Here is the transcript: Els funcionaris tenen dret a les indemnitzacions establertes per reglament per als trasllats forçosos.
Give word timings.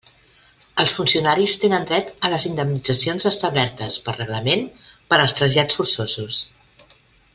Els 0.83 0.93
funcionaris 0.99 1.51
tenen 1.63 1.85
dret 1.91 2.09
a 2.27 2.31
les 2.35 2.47
indemnitzacions 2.49 3.29
establertes 3.33 3.99
per 4.07 4.17
reglament 4.17 4.67
per 5.13 5.21
als 5.21 5.37
trasllats 5.41 5.83
forçosos. 5.83 6.41